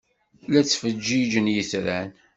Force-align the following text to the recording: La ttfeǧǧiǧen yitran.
La 0.51 0.61
ttfeǧǧiǧen 0.63 1.51
yitran. 1.53 2.09